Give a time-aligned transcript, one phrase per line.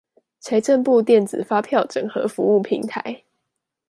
[0.41, 3.23] 財政部電子發票整合服務平台